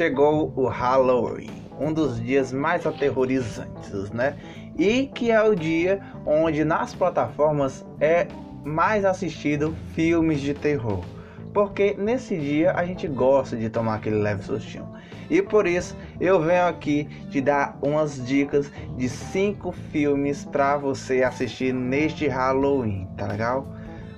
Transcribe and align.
chegou 0.00 0.50
o 0.56 0.66
Halloween, 0.66 1.50
um 1.78 1.92
dos 1.92 2.18
dias 2.18 2.54
mais 2.54 2.86
aterrorizantes, 2.86 4.10
né? 4.10 4.34
E 4.78 5.08
que 5.08 5.30
é 5.30 5.42
o 5.42 5.54
dia 5.54 6.00
onde 6.24 6.64
nas 6.64 6.94
plataformas 6.94 7.84
é 8.00 8.26
mais 8.64 9.04
assistido 9.04 9.76
filmes 9.94 10.40
de 10.40 10.54
terror. 10.54 11.04
Porque 11.52 11.94
nesse 11.98 12.34
dia 12.38 12.72
a 12.72 12.82
gente 12.86 13.06
gosta 13.06 13.58
de 13.58 13.68
tomar 13.68 13.96
aquele 13.96 14.16
leve 14.16 14.42
sustinho. 14.42 14.88
E 15.28 15.42
por 15.42 15.66
isso 15.66 15.94
eu 16.18 16.40
venho 16.40 16.66
aqui 16.66 17.04
te 17.28 17.42
dar 17.42 17.76
umas 17.82 18.26
dicas 18.26 18.72
de 18.96 19.06
cinco 19.06 19.70
filmes 19.70 20.46
para 20.46 20.78
você 20.78 21.22
assistir 21.22 21.74
neste 21.74 22.26
Halloween, 22.26 23.06
tá 23.18 23.26
legal? 23.26 23.66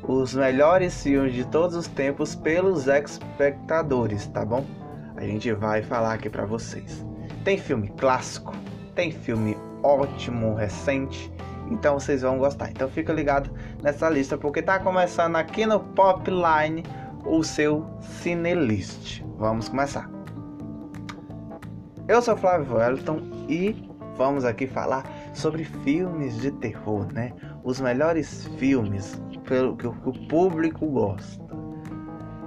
Os 0.04 0.32
melhores 0.32 1.02
filmes 1.02 1.34
de 1.34 1.44
todos 1.44 1.74
os 1.74 1.88
tempos 1.88 2.36
pelos 2.36 2.86
espectadores, 2.86 4.28
tá 4.28 4.44
bom? 4.44 4.64
A 5.22 5.24
gente 5.24 5.52
vai 5.52 5.84
falar 5.84 6.14
aqui 6.14 6.28
para 6.28 6.44
vocês. 6.44 7.06
Tem 7.44 7.56
filme 7.56 7.86
clássico, 7.90 8.52
tem 8.92 9.12
filme 9.12 9.56
ótimo, 9.80 10.52
recente, 10.52 11.32
então 11.70 11.94
vocês 11.94 12.22
vão 12.22 12.38
gostar. 12.38 12.72
Então 12.72 12.88
fica 12.88 13.12
ligado 13.12 13.48
nessa 13.80 14.10
lista 14.10 14.36
porque 14.36 14.60
tá 14.60 14.80
começando 14.80 15.36
aqui 15.36 15.64
no 15.64 15.78
Popline 15.78 16.82
o 17.24 17.44
seu 17.44 17.86
Cinelist. 18.00 19.24
Vamos 19.38 19.68
começar. 19.68 20.10
Eu 22.08 22.20
sou 22.20 22.36
Flávio 22.36 22.74
Wellington 22.74 23.20
e 23.48 23.88
vamos 24.16 24.44
aqui 24.44 24.66
falar 24.66 25.04
sobre 25.34 25.62
filmes 25.62 26.36
de 26.40 26.50
terror, 26.50 27.06
né? 27.12 27.32
Os 27.62 27.80
melhores 27.80 28.48
filmes 28.58 29.22
pelo 29.44 29.76
que 29.76 29.86
o 29.86 29.94
público 30.28 30.84
gosta. 30.84 31.41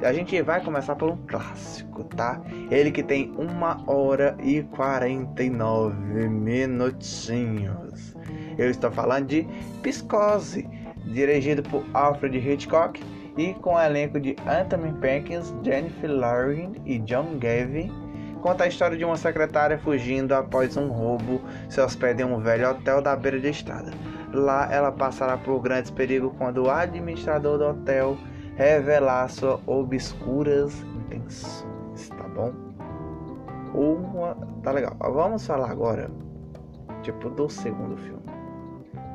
A 0.05 0.13
gente 0.13 0.39
vai 0.43 0.63
começar 0.63 0.95
por 0.95 1.09
um 1.09 1.17
clássico, 1.25 2.03
tá? 2.03 2.39
Ele 2.69 2.91
que 2.91 3.01
tem 3.01 3.33
uma 3.39 3.81
hora 3.89 4.37
e 4.43 4.61
49 4.61 6.29
minutinhos. 6.29 8.15
Eu 8.55 8.69
estou 8.69 8.91
falando 8.91 9.25
de 9.25 9.47
Psicose, 9.81 10.69
dirigido 11.07 11.63
por 11.63 11.83
Alfred 11.91 12.37
Hitchcock 12.37 13.03
e 13.35 13.55
com 13.55 13.73
o 13.73 13.81
elenco 13.81 14.19
de 14.19 14.35
Anthony 14.45 14.93
Perkins, 14.99 15.51
Jennifer 15.63 16.11
Lawrence 16.11 16.79
e 16.85 16.99
John 16.99 17.39
Gavin. 17.39 17.91
Conta 18.43 18.65
a 18.65 18.67
história 18.67 18.95
de 18.95 19.03
uma 19.03 19.17
secretária 19.17 19.79
fugindo 19.79 20.33
após 20.33 20.77
um 20.77 20.87
roubo, 20.87 21.41
se 21.67 21.81
hospeda 21.81 22.21
em 22.21 22.25
um 22.25 22.39
velho 22.39 22.69
hotel 22.69 23.01
da 23.01 23.15
beira 23.15 23.39
de 23.39 23.49
estrada. 23.49 23.91
Lá 24.31 24.71
ela 24.71 24.91
passará 24.91 25.35
por 25.35 25.59
grandes 25.61 25.89
perigos 25.89 26.31
quando 26.37 26.65
o 26.65 26.69
administrador 26.69 27.57
do 27.57 27.65
hotel 27.65 28.15
revelar 28.55 29.29
suas 29.29 29.59
obscuras 29.67 30.73
intenções, 31.11 32.09
tá 32.09 32.27
bom? 32.29 32.53
Uma, 33.73 34.35
tá 34.63 34.71
legal. 34.71 34.95
Vamos 34.99 35.45
falar 35.45 35.69
agora, 35.69 36.09
tipo, 37.01 37.29
do 37.29 37.49
segundo 37.49 37.97
filme, 37.97 38.23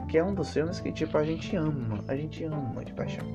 que 0.08 0.18
é 0.18 0.24
um 0.24 0.34
dos 0.34 0.52
filmes 0.52 0.80
que 0.80 0.92
tipo 0.92 1.16
a 1.16 1.24
gente 1.24 1.56
ama, 1.56 2.04
a 2.06 2.14
gente 2.14 2.44
ama 2.44 2.84
de 2.84 2.92
paixão. 2.92 3.26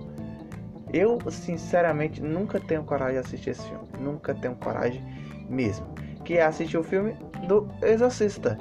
Eu, 0.94 1.20
sinceramente, 1.32 2.22
nunca 2.22 2.60
tenho 2.60 2.84
coragem 2.84 3.20
de 3.20 3.28
assistir 3.28 3.50
esse 3.50 3.68
filme, 3.68 3.88
nunca 4.00 4.36
tenho 4.36 4.56
coragem 4.56 5.04
mesmo, 5.50 5.88
que 6.24 6.36
é 6.36 6.46
assistir 6.46 6.78
o 6.78 6.84
filme 6.84 7.16
do 7.48 7.68
Exorcista. 7.82 8.58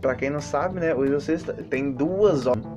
Para 0.00 0.14
quem 0.14 0.28
não 0.28 0.42
sabe, 0.42 0.78
né, 0.78 0.94
o 0.94 1.04
Exorcista 1.04 1.54
tem 1.54 1.90
duas 1.90 2.46
horas 2.46 2.75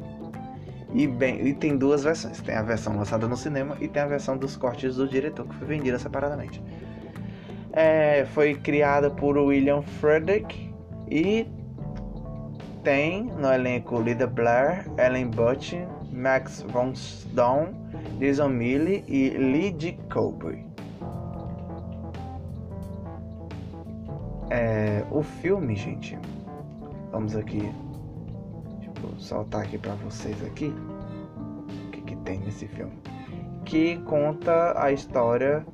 e, 0.94 1.08
bem, 1.08 1.46
e 1.48 1.54
tem 1.54 1.78
duas 1.78 2.04
versões. 2.04 2.42
Tem 2.42 2.56
a 2.56 2.64
versão 2.64 2.98
lançada 2.98 3.28
no 3.28 3.38
cinema 3.38 3.78
e 3.80 3.88
tem 3.88 4.02
a 4.02 4.08
versão 4.08 4.38
dos 4.38 4.58
cortes 4.58 4.96
do 4.96 5.08
diretor, 5.08 5.48
que 5.48 5.56
foi 5.56 5.68
vendida 5.68 6.00
separadamente. 6.00 6.62
É, 7.72 8.26
foi 8.34 8.56
criada 8.56 9.10
por 9.10 9.38
William 9.38 9.82
Frederick 9.82 10.74
e 11.10 11.48
tem 12.84 13.26
no 13.26 13.52
elenco 13.54 14.02
Lida 14.02 14.26
Blair, 14.26 14.86
Ellen 14.98 15.28
Butch, 15.28 15.74
Max 16.12 16.66
von 16.70 16.96
Sydow, 16.96 17.70
Jason 18.18 18.50
Milley 18.50 19.04
e 19.08 19.30
Lee 19.30 19.98
Colby. 20.12 20.66
É, 24.50 25.04
o 25.12 25.22
filme, 25.22 25.76
gente, 25.76 26.18
vamos 27.12 27.36
aqui 27.36 27.72
Vou 29.10 29.20
saltar 29.20 29.62
aqui 29.62 29.78
para 29.78 29.96
vocês 29.96 30.42
aqui 30.46 30.74
o 31.88 31.92
que, 31.92 32.02
que 32.02 32.16
tem 32.18 32.40
nesse 32.40 32.68
filme. 32.68 32.94
Que 33.66 33.98
conta 34.06 34.80
a 34.82 34.92
história 34.92 35.66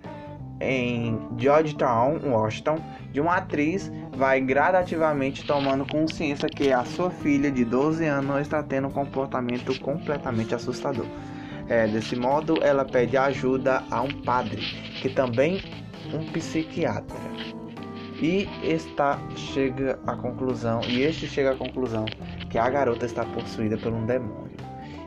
em 0.61 1.19
Georgetown, 1.37 2.19
Washington, 2.23 2.79
de 3.11 3.19
uma 3.19 3.35
atriz 3.35 3.91
vai 4.15 4.39
gradativamente 4.39 5.45
tomando 5.45 5.85
consciência 5.85 6.47
que 6.47 6.71
a 6.71 6.85
sua 6.85 7.09
filha 7.09 7.51
de 7.51 7.65
12 7.65 8.05
anos 8.05 8.41
está 8.41 8.63
tendo 8.63 8.87
um 8.87 8.91
comportamento 8.91 9.77
completamente 9.81 10.55
assustador. 10.55 11.05
É, 11.67 11.87
desse 11.87 12.15
modo, 12.15 12.63
ela 12.63 12.85
pede 12.85 13.17
ajuda 13.17 13.83
a 13.91 14.01
um 14.01 14.21
padre, 14.21 14.61
que 15.01 15.09
também 15.09 15.61
um 16.13 16.25
psiquiatra. 16.31 17.17
E 18.21 18.47
está 18.63 19.19
chega 19.35 19.99
à 20.07 20.15
conclusão, 20.15 20.81
e 20.87 21.01
este 21.01 21.27
chega 21.27 21.51
à 21.51 21.55
conclusão 21.55 22.05
que 22.55 22.59
a 22.59 22.69
garota 22.69 23.05
está 23.05 23.25
possuída 23.25 23.77
por 23.77 23.91
um 23.91 24.05
demônio 24.05 24.55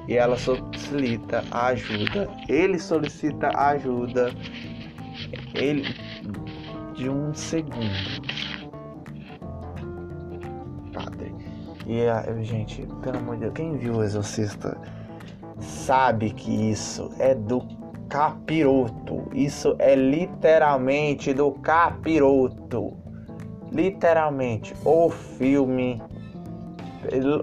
e 0.07 0.19
ela 0.19 0.37
solicita 0.37 1.43
ajuda. 1.51 2.29
Ele 2.47 2.79
solicita 2.79 3.49
ajuda 3.57 4.35
ele 5.55 5.83
de 6.95 7.09
um 7.09 7.33
segundo. 7.33 7.81
Padre. 10.93 11.35
E 11.87 12.07
a, 12.07 12.23
gente, 12.43 12.87
pelo 13.01 13.17
amor 13.17 13.37
de 13.37 13.45
Deus, 13.45 13.55
quem 13.55 13.79
viu 13.79 13.95
o 13.95 14.05
Exorcista 14.05 14.77
sabe 15.59 16.35
que 16.35 16.71
isso 16.71 17.11
é 17.19 17.35
do 17.35 17.67
capiroto. 18.11 19.27
Isso 19.33 19.75
é 19.79 19.95
literalmente 19.95 21.33
do 21.33 21.53
capiroto. 21.53 22.95
Literalmente, 23.73 24.75
o 24.85 25.09
filme 25.09 25.99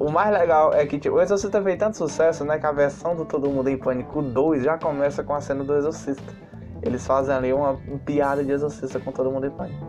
o 0.01 0.11
mais 0.11 0.31
legal 0.31 0.73
é 0.73 0.85
que 0.85 0.99
tipo, 0.99 1.15
o 1.15 1.21
Exorcista 1.21 1.61
fez 1.61 1.77
tanto 1.77 1.97
sucesso, 1.97 2.43
né? 2.43 2.59
Que 2.59 2.65
a 2.65 2.71
versão 2.71 3.15
do 3.15 3.25
Todo 3.25 3.49
Mundo 3.49 3.69
em 3.69 3.77
Pânico 3.77 4.21
2 4.21 4.63
já 4.63 4.77
começa 4.77 5.23
com 5.23 5.33
a 5.33 5.41
cena 5.41 5.63
do 5.63 5.75
Exorcista. 5.75 6.33
Eles 6.81 7.05
fazem 7.05 7.33
ali 7.33 7.53
uma, 7.53 7.79
piada 8.05 8.43
de 8.43 8.51
Exorcista 8.51 8.99
com 8.99 9.11
Todo 9.11 9.31
Mundo 9.31 9.47
em 9.47 9.51
Pânico. 9.51 9.85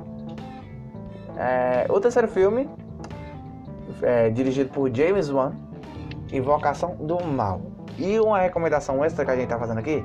É, 1.37 1.87
o 1.91 2.01
terceiro 2.01 2.29
filme, 2.29 2.69
é, 4.03 4.31
dirigido 4.31 4.71
por 4.71 4.95
James 4.95 5.29
Wan, 5.31 5.53
Invocação 6.33 6.97
do 6.97 7.23
Mal. 7.25 7.61
E 7.99 8.19
uma 8.21 8.39
recomendação 8.39 9.05
extra 9.05 9.25
que 9.25 9.31
a 9.31 9.37
gente 9.37 9.49
tá 9.49 9.59
fazendo 9.59 9.79
aqui: 9.79 10.05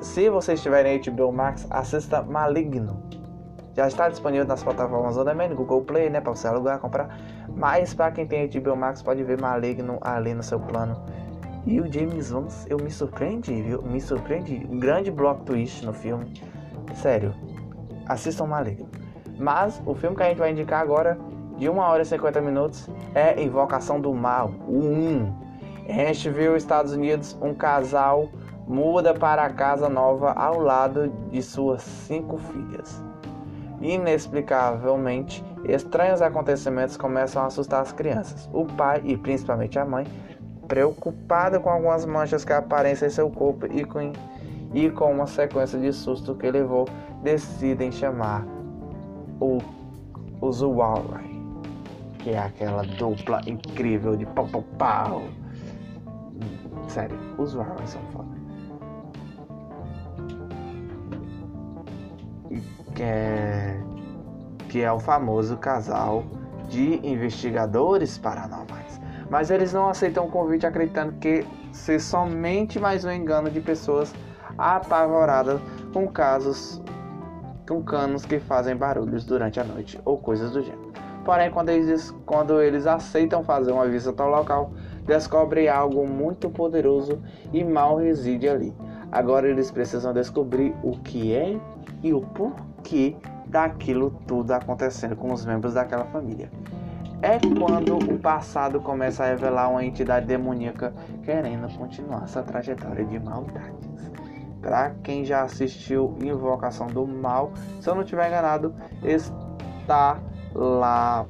se 0.00 0.30
vocês 0.30 0.62
tiverem 0.62 1.00
HBO 1.00 1.32
Max, 1.32 1.66
assista 1.70 2.22
Maligno. 2.22 3.02
Já 3.78 3.86
está 3.86 4.08
disponível 4.08 4.44
nas 4.44 4.60
plataformas 4.60 5.16
on 5.16 5.24
demand, 5.24 5.54
Google 5.54 5.82
Play, 5.82 6.10
né, 6.10 6.20
para 6.20 6.34
você 6.34 6.48
alugar, 6.48 6.80
comprar. 6.80 7.16
Mas 7.54 7.94
para 7.94 8.10
quem 8.10 8.26
tem 8.26 8.48
HBO 8.48 8.74
Max 8.74 9.00
pode 9.00 9.22
ver 9.22 9.40
Maligno 9.40 9.98
ali 10.00 10.34
no 10.34 10.42
seu 10.42 10.58
plano. 10.58 11.00
E 11.64 11.80
o 11.80 11.86
James 11.86 12.32
Wan, 12.32 12.48
eu 12.66 12.76
me 12.78 12.90
surpreendi, 12.90 13.62
viu? 13.62 13.80
Me 13.80 14.00
surpreendi. 14.00 14.66
Um 14.68 14.80
grande 14.80 15.12
block 15.12 15.44
twist 15.44 15.86
no 15.86 15.92
filme. 15.92 16.34
Sério, 16.92 17.32
assistam 18.08 18.46
Maligno. 18.46 18.88
Mas 19.38 19.80
o 19.86 19.94
filme 19.94 20.16
que 20.16 20.24
a 20.24 20.26
gente 20.26 20.38
vai 20.38 20.50
indicar 20.50 20.82
agora, 20.82 21.16
de 21.56 21.70
1 21.70 21.78
hora 21.78 22.02
e 22.02 22.04
50 22.04 22.40
minutos, 22.40 22.90
é 23.14 23.40
Invocação 23.40 24.00
do 24.00 24.12
Mal, 24.12 24.50
o 24.66 24.80
1. 24.80 25.34
Em 25.86 26.08
Asheville, 26.08 26.56
Estados 26.56 26.94
Unidos, 26.94 27.38
um 27.40 27.54
casal 27.54 28.28
muda 28.66 29.14
para 29.14 29.44
a 29.44 29.50
casa 29.50 29.88
nova 29.88 30.32
ao 30.32 30.58
lado 30.58 31.12
de 31.30 31.40
suas 31.40 31.82
cinco 31.82 32.38
filhas. 32.38 33.06
Inexplicavelmente, 33.80 35.44
estranhos 35.64 36.20
acontecimentos 36.20 36.96
começam 36.96 37.42
a 37.42 37.46
assustar 37.46 37.82
as 37.82 37.92
crianças. 37.92 38.48
O 38.52 38.64
pai 38.64 39.00
e 39.04 39.16
principalmente 39.16 39.78
a 39.78 39.84
mãe, 39.84 40.06
preocupada 40.66 41.58
com 41.58 41.70
algumas 41.70 42.04
manchas 42.04 42.44
que 42.44 42.52
aparecem 42.52 43.08
em 43.08 43.10
seu 43.10 43.30
corpo 43.30 43.66
e 43.66 43.84
com, 43.84 44.12
e 44.74 44.90
com 44.90 45.12
uma 45.12 45.26
sequência 45.26 45.78
de 45.78 45.92
susto 45.92 46.34
que 46.34 46.50
levou, 46.50 46.86
decidem 47.22 47.90
chamar 47.90 48.44
o, 49.40 49.58
o 50.40 50.52
que 52.18 52.30
é 52.30 52.38
aquela 52.38 52.82
dupla 52.82 53.40
incrível 53.46 54.16
de 54.16 54.26
pau 54.26 54.46
pau 54.48 54.64
pau. 54.76 55.22
Sério, 56.88 57.16
os 57.38 57.50
Zuwari 57.50 57.86
são 57.86 58.02
foda. 58.12 58.37
Que 62.98 63.02
é, 63.04 63.80
que 64.68 64.82
é 64.82 64.90
o 64.90 64.98
famoso 64.98 65.56
casal 65.56 66.24
de 66.68 66.98
investigadores 67.06 68.18
paranormais. 68.18 69.00
Mas 69.30 69.52
eles 69.52 69.72
não 69.72 69.88
aceitam 69.88 70.26
o 70.26 70.28
convite 70.28 70.66
acreditando 70.66 71.12
que 71.12 71.46
ser 71.70 72.00
somente 72.00 72.80
mais 72.80 73.04
um 73.04 73.12
engano 73.12 73.48
de 73.50 73.60
pessoas 73.60 74.12
apavoradas 74.58 75.60
com 75.92 76.08
casos 76.08 76.82
com 77.68 77.82
canos 77.84 78.24
que 78.24 78.40
fazem 78.40 78.74
barulhos 78.74 79.24
durante 79.24 79.60
a 79.60 79.64
noite 79.64 80.00
ou 80.04 80.18
coisas 80.18 80.50
do 80.50 80.62
gênero. 80.62 80.90
Porém, 81.24 81.52
quando 81.52 81.68
eles, 81.68 82.12
quando 82.26 82.60
eles 82.60 82.86
aceitam 82.86 83.44
fazer 83.44 83.70
uma 83.70 83.86
visita 83.86 84.24
ao 84.24 84.30
local, 84.30 84.72
descobrem 85.06 85.68
algo 85.68 86.04
muito 86.04 86.50
poderoso 86.50 87.22
e 87.52 87.62
mal 87.62 87.98
reside 87.98 88.48
ali. 88.48 88.74
Agora 89.12 89.46
eles 89.48 89.70
precisam 89.70 90.12
descobrir 90.12 90.74
o 90.82 90.98
que 90.98 91.34
é 91.34 91.60
e 92.02 92.12
o 92.14 92.22
porquê 92.22 92.77
daquilo 93.46 94.10
tudo 94.26 94.52
acontecendo 94.52 95.16
com 95.16 95.32
os 95.32 95.44
membros 95.44 95.74
daquela 95.74 96.04
família. 96.06 96.50
É 97.20 97.38
quando 97.58 97.96
o 97.96 98.18
passado 98.18 98.80
começa 98.80 99.24
a 99.24 99.26
revelar 99.26 99.68
uma 99.68 99.84
entidade 99.84 100.26
demoníaca 100.26 100.94
querendo 101.24 101.68
continuar 101.76 102.24
essa 102.24 102.42
trajetória 102.42 103.04
de 103.04 103.18
maldades. 103.18 103.88
Para 104.60 104.90
quem 105.02 105.24
já 105.24 105.42
assistiu 105.42 106.16
Invocação 106.22 106.86
do 106.86 107.06
Mal, 107.06 107.52
se 107.80 107.88
eu 107.88 107.94
não 107.94 108.02
estiver 108.02 108.28
enganado, 108.28 108.74
está 109.02 110.18
lá. 110.54 111.26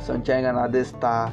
Se 0.00 0.10
eu 0.10 0.14
não 0.14 0.20
estiver 0.20 0.40
enganado, 0.40 0.76
está 0.76 1.32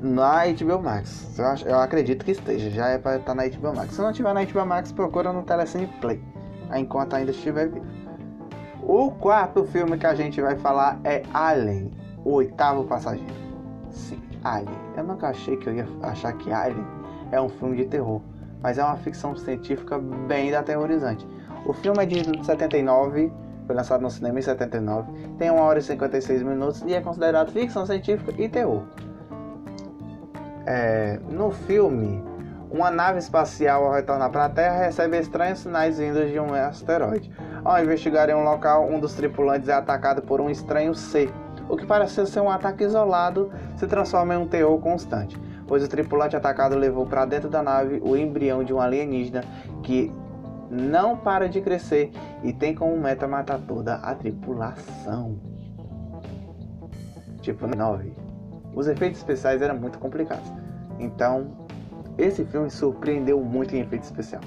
na 0.00 0.44
HBO 0.46 0.82
Max. 0.82 1.36
Eu, 1.38 1.68
eu 1.68 1.80
acredito 1.80 2.24
que 2.24 2.32
esteja, 2.32 2.70
já 2.70 2.88
é 2.88 2.98
para 2.98 3.16
estar 3.16 3.34
na 3.34 3.46
HBO 3.48 3.74
Max. 3.74 3.94
Se 3.94 4.00
não 4.00 4.10
estiver 4.10 4.32
na 4.32 4.44
HBO 4.44 4.66
Max, 4.66 4.92
procura 4.92 5.32
no 5.32 5.42
Telecine 5.42 5.86
Play, 6.00 6.22
enquanto 6.74 7.14
ainda 7.14 7.30
estiver 7.30 7.68
vivo. 7.68 8.05
O 8.82 9.10
quarto 9.10 9.64
filme 9.64 9.98
que 9.98 10.06
a 10.06 10.14
gente 10.14 10.40
vai 10.40 10.56
falar 10.56 11.00
é 11.04 11.22
Alien, 11.32 11.90
o 12.24 12.34
oitavo 12.34 12.84
passageiro. 12.84 13.34
Sim, 13.90 14.20
Alien. 14.44 14.78
Eu 14.96 15.04
nunca 15.04 15.28
achei 15.28 15.56
que 15.56 15.68
eu 15.68 15.74
ia 15.74 15.86
achar 16.02 16.32
que 16.34 16.52
Alien 16.52 16.86
é 17.32 17.40
um 17.40 17.48
filme 17.48 17.76
de 17.76 17.86
terror, 17.86 18.20
mas 18.62 18.78
é 18.78 18.84
uma 18.84 18.96
ficção 18.96 19.36
científica 19.36 19.98
bem 19.98 20.54
aterrorizante. 20.54 21.26
O 21.64 21.72
filme 21.72 22.02
é 22.02 22.06
de 22.06 22.44
79, 22.44 23.32
foi 23.66 23.74
lançado 23.74 24.00
no 24.00 24.10
cinema 24.10 24.38
em 24.38 24.42
79, 24.42 25.10
tem 25.38 25.50
1 25.50 25.58
hora 25.58 25.78
e 25.78 25.82
56 25.82 26.42
minutos 26.42 26.82
e 26.86 26.94
é 26.94 27.00
considerado 27.00 27.50
ficção 27.50 27.84
científica 27.84 28.32
e 28.40 28.48
terror. 28.48 28.82
É, 30.64 31.18
no 31.30 31.50
filme, 31.50 32.22
uma 32.70 32.90
nave 32.90 33.18
espacial 33.18 33.84
ao 33.84 33.92
retornar 33.92 34.30
para 34.30 34.44
a 34.46 34.48
Terra 34.48 34.78
recebe 34.84 35.18
estranhos 35.18 35.60
sinais 35.60 35.98
vindos 35.98 36.30
de 36.30 36.38
um 36.38 36.52
asteroide. 36.52 37.30
Ao 37.66 37.82
investigarem 37.82 38.32
um 38.32 38.44
local, 38.44 38.88
um 38.88 39.00
dos 39.00 39.14
tripulantes 39.14 39.68
é 39.68 39.72
atacado 39.72 40.22
por 40.22 40.40
um 40.40 40.48
estranho 40.48 40.94
ser. 40.94 41.32
O 41.68 41.76
que 41.76 41.84
parece 41.84 42.24
ser 42.24 42.38
um 42.38 42.48
ataque 42.48 42.84
isolado 42.84 43.50
se 43.74 43.88
transforma 43.88 44.34
em 44.34 44.36
um 44.36 44.46
terror 44.46 44.78
constante, 44.78 45.36
pois 45.66 45.82
o 45.82 45.88
tripulante 45.88 46.36
atacado 46.36 46.76
levou 46.76 47.06
para 47.06 47.24
dentro 47.24 47.50
da 47.50 47.64
nave 47.64 48.00
o 48.04 48.16
embrião 48.16 48.62
de 48.62 48.72
um 48.72 48.80
alienígena 48.80 49.42
que 49.82 50.12
não 50.70 51.16
para 51.16 51.48
de 51.48 51.60
crescer 51.60 52.12
e 52.44 52.52
tem 52.52 52.72
como 52.72 52.96
meta 52.96 53.26
matar 53.26 53.58
toda 53.58 53.96
a 53.96 54.14
tripulação. 54.14 55.36
Tipo 57.40 57.66
9. 57.66 58.12
Os 58.76 58.86
efeitos 58.86 59.18
especiais 59.18 59.60
eram 59.60 59.76
muito 59.76 59.98
complicados. 59.98 60.52
Então, 61.00 61.48
esse 62.16 62.44
filme 62.44 62.70
surpreendeu 62.70 63.40
muito 63.40 63.74
em 63.74 63.80
efeito 63.80 64.04
especial. 64.04 64.42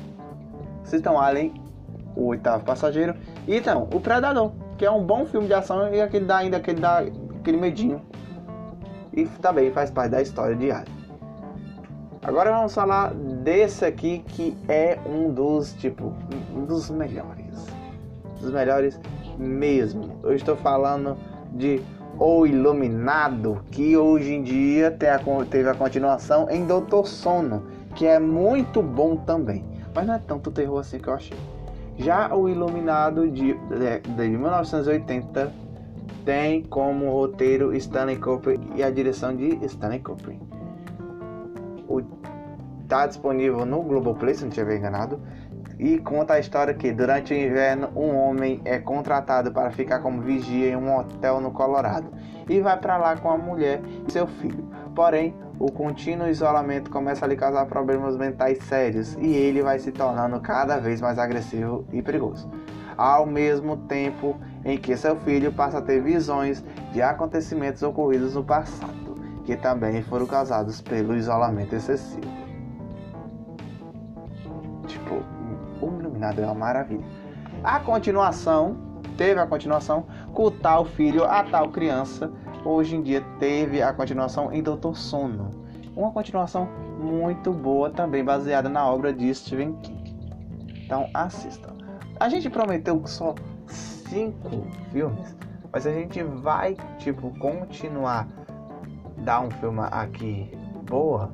Citam 0.85 1.19
Alien 1.19 1.68
o 2.15 2.27
Oitavo 2.27 2.63
Passageiro. 2.63 3.15
E 3.47 3.55
então, 3.55 3.87
O 3.93 3.99
Predador, 3.99 4.51
que 4.77 4.85
é 4.85 4.91
um 4.91 5.03
bom 5.03 5.25
filme 5.25 5.47
de 5.47 5.53
ação 5.53 5.93
e 5.93 6.01
aquele 6.01 6.25
dá 6.25 6.37
ainda 6.37 6.57
aquele, 6.57 6.79
dá, 6.79 7.03
aquele 7.39 7.57
medinho. 7.57 8.01
E 9.13 9.25
também 9.41 9.71
faz 9.71 9.89
parte 9.91 10.11
da 10.11 10.21
história 10.21 10.55
de 10.55 10.71
Alien. 10.71 10.99
Agora 12.21 12.51
vamos 12.51 12.73
falar 12.73 13.13
desse 13.13 13.85
aqui 13.85 14.19
que 14.27 14.55
é 14.67 14.99
um 15.05 15.33
dos, 15.33 15.73
tipo, 15.73 16.13
um 16.53 16.65
dos 16.65 16.89
melhores. 16.89 17.65
Dos 18.39 18.51
melhores 18.51 18.99
mesmo. 19.37 20.19
Eu 20.21 20.35
estou 20.35 20.55
falando 20.57 21.17
de 21.53 21.81
O 22.19 22.45
Iluminado, 22.45 23.61
que 23.71 23.95
hoje 23.95 24.33
em 24.33 24.43
dia 24.43 24.91
teve 24.91 25.69
a 25.69 25.73
continuação 25.73 26.49
em 26.49 26.65
Doutor 26.65 27.07
Sono, 27.07 27.63
que 27.95 28.05
é 28.05 28.19
muito 28.19 28.81
bom 28.81 29.15
também. 29.15 29.65
Mas 29.95 30.05
não 30.05 30.13
é 30.13 30.19
tanto 30.19 30.51
terror 30.51 30.79
assim 30.79 30.99
que 30.99 31.07
eu 31.07 31.13
achei. 31.13 31.37
Já 31.99 32.33
o 32.33 32.47
Iluminado 32.47 33.29
de, 33.29 33.53
de, 33.53 33.99
de 33.99 34.29
1980 34.29 35.51
tem 36.23 36.63
como 36.63 37.11
roteiro 37.11 37.75
Stanley 37.75 38.15
Kubrick 38.15 38.71
e 38.73 38.81
a 38.81 38.89
direção 38.89 39.35
de 39.35 39.65
Stanley 39.65 39.99
Kubrick. 39.99 40.39
Está 42.83 43.05
disponível 43.05 43.65
no 43.65 43.83
Globoplay, 43.83 44.33
se 44.33 44.41
não 44.41 44.49
estiver 44.49 44.77
enganado. 44.77 45.19
E 45.77 45.97
conta 45.99 46.35
a 46.35 46.39
história 46.39 46.73
que 46.73 46.91
durante 46.91 47.33
o 47.33 47.37
inverno 47.37 47.89
um 47.93 48.15
homem 48.15 48.61
é 48.63 48.79
contratado 48.79 49.51
para 49.51 49.69
ficar 49.69 49.99
como 49.99 50.21
vigia 50.21 50.69
em 50.69 50.75
um 50.77 50.97
hotel 50.97 51.41
no 51.41 51.51
Colorado 51.51 52.09
e 52.49 52.59
vai 52.61 52.77
para 52.77 52.97
lá 52.97 53.15
com 53.17 53.29
a 53.29 53.37
mulher 53.37 53.81
e 54.07 54.11
seu 54.11 54.25
filho. 54.25 54.67
Porém, 54.95 55.35
o 55.59 55.69
contínuo 55.69 56.29
isolamento 56.29 56.89
começa 56.89 57.25
a 57.25 57.27
lhe 57.27 57.35
causar 57.35 57.65
problemas 57.65 58.15
mentais 58.15 58.59
sérios 58.63 59.15
e 59.19 59.27
ele 59.27 59.61
vai 59.61 59.77
se 59.77 59.91
tornando 59.91 60.39
cada 60.39 60.77
vez 60.79 61.01
mais 61.01 61.19
agressivo 61.19 61.85
e 61.91 62.01
perigoso. 62.01 62.49
Ao 62.97 63.25
mesmo 63.25 63.75
tempo 63.75 64.39
em 64.63 64.77
que 64.77 64.95
seu 64.95 65.17
filho 65.17 65.51
passa 65.51 65.79
a 65.79 65.81
ter 65.81 66.01
visões 66.01 66.63
de 66.93 67.01
acontecimentos 67.01 67.83
ocorridos 67.83 68.35
no 68.35 68.43
passado, 68.43 69.15
que 69.43 69.55
também 69.57 70.01
foram 70.03 70.25
causados 70.25 70.79
pelo 70.81 71.15
isolamento 71.15 71.75
excessivo. 71.75 72.21
Tipo, 74.87 75.23
o 75.81 75.99
Iluminado 75.99 76.41
é 76.41 76.45
uma 76.45 76.55
maravilha. 76.55 77.05
A 77.63 77.79
continuação, 77.81 78.77
teve 79.17 79.39
a 79.39 79.45
continuação 79.45 80.05
com 80.33 80.49
tal 80.49 80.85
filho, 80.85 81.25
a 81.25 81.43
tal 81.43 81.69
criança 81.69 82.31
hoje 82.63 82.95
em 82.95 83.01
dia 83.01 83.21
teve 83.39 83.81
a 83.81 83.93
continuação 83.93 84.51
em 84.51 84.61
Doutor 84.61 84.95
Sono. 84.95 85.51
Uma 85.95 86.11
continuação 86.11 86.67
muito 86.99 87.51
boa, 87.51 87.89
também 87.89 88.23
baseada 88.23 88.69
na 88.69 88.85
obra 88.89 89.13
de 89.13 89.33
Stephen 89.33 89.73
King. 89.81 90.15
Então 90.85 91.09
assistam. 91.13 91.75
A 92.19 92.29
gente 92.29 92.49
prometeu 92.49 93.01
só 93.05 93.35
cinco 93.67 94.65
filmes, 94.91 95.35
mas 95.71 95.85
a 95.85 95.91
gente 95.91 96.21
vai 96.23 96.75
tipo 96.97 97.31
continuar 97.39 98.27
dar 99.17 99.41
um 99.41 99.51
filme 99.51 99.81
aqui 99.91 100.51
boa, 100.89 101.31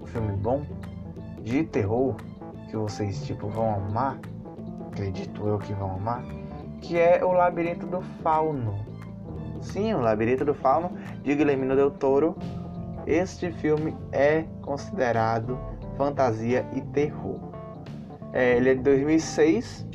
um 0.00 0.06
filme 0.06 0.36
bom 0.36 0.64
de 1.42 1.64
terror 1.64 2.16
que 2.68 2.76
vocês 2.76 3.24
tipo 3.24 3.48
vão 3.48 3.74
amar, 3.74 4.18
acredito 4.88 5.46
eu 5.46 5.58
que 5.58 5.72
vão 5.72 5.92
amar, 5.92 6.24
que 6.80 6.98
é 6.98 7.24
o 7.24 7.32
Labirinto 7.32 7.86
do 7.86 8.00
Fauno. 8.22 8.89
Sim, 9.60 9.94
O 9.94 10.00
Labirinto 10.00 10.44
do 10.44 10.54
Fauno, 10.54 10.90
de 11.22 11.34
Guilherme 11.34 11.66
Del 11.74 11.90
Toro. 11.90 12.36
Este 13.06 13.52
filme 13.52 13.96
é 14.12 14.44
considerado 14.62 15.58
fantasia 15.96 16.66
e 16.72 16.80
terror. 16.80 17.38
É, 18.32 18.56
ele 18.56 18.70
é 18.70 18.74
de 18.74 18.82
2006. 18.82 19.86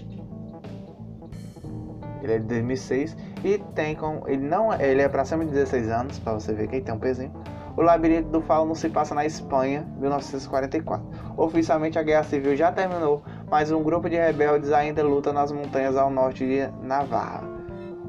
Ele 2.21 2.33
é 2.33 2.39
de 2.39 2.45
2006 2.45 3.15
e 3.43 3.59
tem 3.75 3.95
com 3.95 4.23
ele 4.25 4.41
não 4.41 4.73
ele 4.73 5.01
é 5.01 5.07
para 5.07 5.23
cima 5.23 5.45
de 5.45 5.51
16 5.51 5.89
anos 5.89 6.17
para 6.17 6.33
você 6.33 6.53
ver 6.53 6.67
quem 6.67 6.81
tem 6.81 6.93
um 6.93 6.99
pezinho. 6.99 7.31
O 7.77 7.81
Labirinto 7.81 8.29
do 8.29 8.41
Fauno 8.41 8.73
se 8.73 8.89
passa 8.89 9.13
na 9.13 9.25
Espanha, 9.25 9.85
1944. 9.99 11.05
Oficialmente 11.37 11.99
a 11.99 12.03
guerra 12.03 12.23
civil 12.23 12.55
já 12.55 12.71
terminou, 12.71 13.21
mas 13.49 13.71
um 13.71 13.83
grupo 13.83 14.09
de 14.09 14.15
rebeldes 14.15 14.71
ainda 14.71 15.03
luta 15.03 15.33
nas 15.33 15.51
montanhas 15.51 15.95
ao 15.97 16.09
norte 16.09 16.45
de 16.45 16.67
Navarra. 16.81 17.54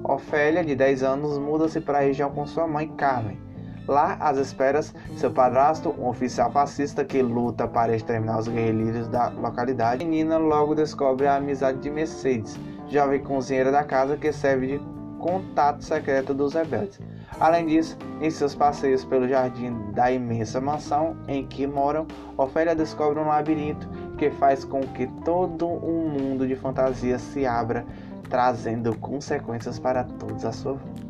Ofélia, 0.09 0.65
de 0.65 0.75
10 0.75 1.03
anos, 1.03 1.39
muda-se 1.39 1.81
para 1.81 1.99
a 1.99 2.03
região 2.03 2.31
com 2.31 2.47
sua 2.47 2.67
mãe 2.67 2.89
Carmen. 2.89 3.41
Lá, 3.89 4.17
às 4.21 4.37
esperas, 4.39 4.95
seu 5.17 5.31
padrasto, 5.31 5.95
um 5.99 6.09
oficial 6.09 6.51
fascista 6.51 7.05
que 7.05 7.23
luta 7.23 7.69
para 7.69 7.95
exterminar 7.95 8.39
os 8.39 8.49
guerrilheiros 8.49 9.09
da 9.09 9.29
localidade. 9.29 10.05
A 10.05 10.09
menina 10.09 10.39
logo 10.39 10.75
descobre 10.75 11.27
a 11.27 11.37
amizade 11.37 11.79
de 11.79 11.91
Mercedes, 11.91 12.59
jovem 12.89 13.23
cozinheira 13.23 13.71
da 13.71 13.85
casa 13.85 14.17
que 14.17 14.33
serve 14.33 14.79
de 14.79 14.97
contato 15.19 15.85
secreto 15.85 16.35
dos 16.35 16.55
rebeldes. 16.55 17.01
Além 17.39 17.67
disso, 17.67 17.99
em 18.21 18.31
seus 18.31 18.55
passeios 18.55 19.05
pelo 19.05 19.29
jardim 19.29 19.93
da 19.93 20.11
imensa 20.11 20.61
mansão 20.61 21.17
em 21.29 21.47
que 21.47 21.67
moram, 21.67 22.07
Ofélia 22.37 22.75
descobre 22.75 23.19
um 23.21 23.27
labirinto 23.27 23.89
que 24.17 24.31
faz 24.31 24.65
com 24.65 24.81
que 24.81 25.07
todo 25.25 25.67
um 25.67 26.09
mundo 26.09 26.47
de 26.47 26.57
fantasia 26.57 27.19
se 27.19 27.47
abra 27.47 27.85
trazendo 28.29 28.97
consequências 28.99 29.79
para 29.79 30.05
todos 30.05 30.45
à 30.45 30.53
sua 30.53 30.75
volta. 30.75 31.07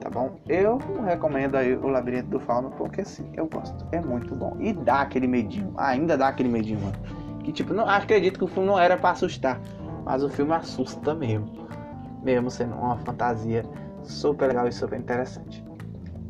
Tá 0.00 0.10
bom? 0.10 0.38
Eu 0.46 0.78
recomendo 1.04 1.56
aí 1.56 1.74
o 1.74 1.88
Labirinto 1.88 2.28
do 2.28 2.38
Fauno 2.38 2.70
porque 2.72 3.04
sim, 3.04 3.26
eu 3.34 3.46
gosto. 3.46 3.86
É 3.90 4.00
muito 4.00 4.34
bom. 4.34 4.54
E 4.60 4.72
dá 4.72 5.00
aquele 5.00 5.26
medinho, 5.26 5.72
ainda 5.76 6.16
dá 6.16 6.28
aquele 6.28 6.48
medinho, 6.48 6.80
mano. 6.80 6.96
Que 7.42 7.52
tipo, 7.52 7.72
não 7.72 7.88
acredito 7.88 8.38
que 8.38 8.44
o 8.44 8.48
filme 8.48 8.68
não 8.68 8.78
era 8.78 8.96
para 8.96 9.10
assustar, 9.10 9.58
mas 10.04 10.22
o 10.22 10.28
filme 10.28 10.52
assusta 10.52 11.14
mesmo. 11.14 11.66
Mesmo 12.22 12.50
sendo 12.50 12.74
uma 12.74 12.98
fantasia 12.98 13.64
super 14.02 14.48
legal 14.48 14.68
e 14.68 14.72
super 14.72 14.98
interessante. 14.98 15.64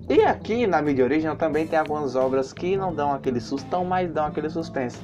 E 0.08 0.22
aqui 0.22 0.66
na 0.66 0.82
mídia 0.82 1.04
original 1.04 1.34
também 1.34 1.66
tem 1.66 1.78
algumas 1.78 2.14
obras 2.14 2.52
que 2.52 2.76
não 2.76 2.94
dão 2.94 3.12
aquele 3.12 3.40
sustão, 3.40 3.84
mas 3.84 4.12
dão 4.12 4.26
aquele 4.26 4.50
suspense. 4.50 5.00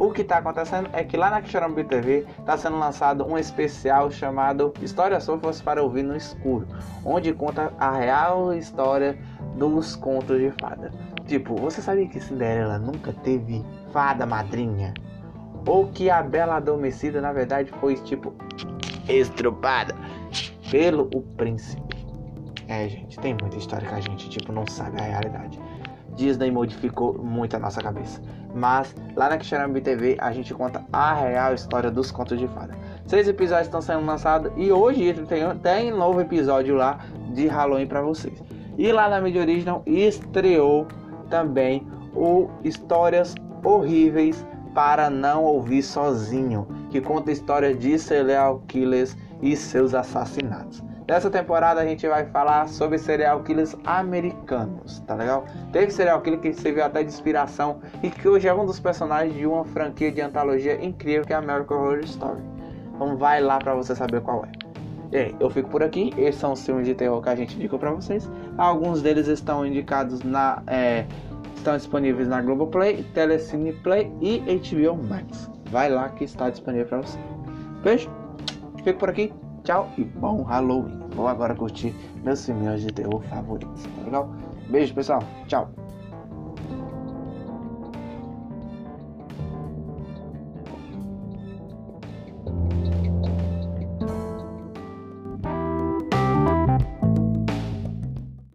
O 0.00 0.10
que 0.10 0.22
está 0.22 0.38
acontecendo 0.38 0.88
é 0.94 1.04
que 1.04 1.14
lá 1.14 1.28
na 1.28 1.42
Quixorambi 1.42 1.84
TV 1.84 2.26
está 2.38 2.56
sendo 2.56 2.78
lançado 2.78 3.22
um 3.22 3.36
especial 3.36 4.10
chamado 4.10 4.72
Histórias 4.80 5.26
Fofas 5.26 5.60
para 5.60 5.82
Ouvir 5.82 6.02
no 6.02 6.16
Escuro, 6.16 6.66
onde 7.04 7.34
conta 7.34 7.70
a 7.78 7.90
real 7.90 8.54
história 8.54 9.18
dos 9.58 9.96
contos 9.96 10.38
de 10.38 10.50
fada. 10.52 10.90
Tipo, 11.26 11.54
você 11.54 11.82
sabia 11.82 12.08
que 12.08 12.18
Cinderela 12.18 12.78
nunca 12.78 13.12
teve 13.12 13.62
fada 13.92 14.24
madrinha? 14.24 14.94
Ou 15.66 15.88
que 15.88 16.08
a 16.08 16.22
Bela 16.22 16.56
Adormecida 16.56 17.20
na 17.20 17.34
verdade 17.34 17.70
foi 17.72 17.96
tipo 17.96 18.32
estrupada 19.06 19.94
pelo 20.70 21.10
o 21.14 21.20
príncipe? 21.20 21.94
É, 22.68 22.88
gente, 22.88 23.20
tem 23.20 23.36
muita 23.38 23.58
história 23.58 23.86
que 23.86 23.94
a 23.94 24.00
gente 24.00 24.30
tipo 24.30 24.50
não 24.50 24.66
sabe 24.66 24.98
a 24.98 25.04
realidade. 25.04 25.60
Disney 26.14 26.50
modificou 26.50 27.22
muito 27.22 27.54
a 27.54 27.58
nossa 27.58 27.82
cabeça. 27.82 28.20
Mas 28.54 28.94
lá 29.16 29.28
na 29.28 29.38
Quixarambi 29.38 29.80
TV 29.80 30.16
a 30.20 30.32
gente 30.32 30.52
conta 30.52 30.84
a 30.92 31.14
real 31.14 31.54
história 31.54 31.90
dos 31.90 32.10
contos 32.10 32.38
de 32.38 32.48
fada. 32.48 32.76
Seis 33.06 33.28
episódios 33.28 33.66
estão 33.66 33.80
sendo 33.80 34.04
lançados 34.04 34.52
e 34.56 34.70
hoje 34.72 35.12
tem, 35.28 35.42
tem 35.58 35.90
novo 35.90 36.20
episódio 36.20 36.74
lá 36.74 36.98
de 37.32 37.46
Halloween 37.46 37.86
para 37.86 38.02
vocês. 38.02 38.42
E 38.78 38.90
lá 38.92 39.08
na 39.08 39.20
mídia 39.20 39.42
original 39.42 39.82
estreou 39.86 40.86
também 41.28 41.86
o 42.14 42.48
Histórias 42.64 43.34
Horríveis 43.62 44.44
para 44.74 45.10
Não 45.10 45.44
Ouvir 45.44 45.82
Sozinho, 45.82 46.66
que 46.90 47.00
conta 47.00 47.32
histórias 47.32 47.78
de 47.78 47.98
serial 47.98 48.62
killers 48.66 49.16
e 49.42 49.56
seus 49.56 49.94
assassinatos. 49.94 50.82
Nessa 51.10 51.28
temporada 51.28 51.80
a 51.80 51.84
gente 51.84 52.06
vai 52.06 52.24
falar 52.26 52.68
sobre 52.68 52.96
serial 52.96 53.42
killers 53.42 53.74
americanos, 53.84 55.00
tá 55.00 55.16
legal? 55.16 55.44
Teve 55.72 55.90
serial 55.90 56.20
killer 56.20 56.38
que 56.38 56.52
serviu 56.52 56.84
até 56.84 57.02
de 57.02 57.08
inspiração 57.08 57.80
e 58.00 58.08
que 58.08 58.28
hoje 58.28 58.46
é 58.46 58.54
um 58.54 58.64
dos 58.64 58.78
personagens 58.78 59.34
de 59.34 59.44
uma 59.44 59.64
franquia 59.64 60.12
de 60.12 60.20
antologia 60.20 60.80
incrível 60.80 61.24
que 61.24 61.32
é 61.32 61.36
American 61.36 61.78
Horror 61.78 62.04
Story. 62.04 62.40
Então 62.94 63.16
vai 63.16 63.40
lá 63.40 63.58
para 63.58 63.74
você 63.74 63.92
saber 63.96 64.20
qual 64.20 64.44
é. 64.44 64.52
E 65.10 65.16
aí, 65.16 65.36
eu 65.40 65.50
fico 65.50 65.68
por 65.68 65.82
aqui. 65.82 66.14
Esses 66.16 66.40
são 66.40 66.52
os 66.52 66.64
filmes 66.64 66.86
de 66.86 66.94
terror 66.94 67.20
que 67.20 67.28
a 67.28 67.34
gente 67.34 67.56
indicou 67.56 67.76
para 67.76 67.90
vocês. 67.90 68.30
Alguns 68.56 69.02
deles 69.02 69.26
estão 69.26 69.66
indicados 69.66 70.22
na. 70.22 70.62
É, 70.68 71.06
estão 71.56 71.76
disponíveis 71.76 72.28
na 72.28 72.40
Globoplay, 72.40 73.02
Telecine 73.14 73.72
Play 73.72 74.12
e 74.20 74.38
HBO 74.38 74.96
Max. 75.08 75.50
Vai 75.72 75.90
lá 75.90 76.08
que 76.10 76.22
está 76.22 76.48
disponível 76.50 76.86
para 76.86 76.98
você. 76.98 77.18
Beijo, 77.82 78.08
fico 78.84 79.00
por 79.00 79.10
aqui. 79.10 79.32
Tchau 79.64 79.90
e 79.98 80.04
bom 80.04 80.42
Halloween. 80.42 81.00
Vou 81.14 81.28
agora 81.28 81.54
curtir 81.54 81.94
meus 82.24 82.44
filmes 82.44 82.82
de 82.82 82.92
terror 82.92 83.22
favoritos, 83.24 83.82
tá 83.82 84.02
legal? 84.04 84.30
Beijo, 84.68 84.94
pessoal. 84.94 85.22
Tchau. 85.46 85.70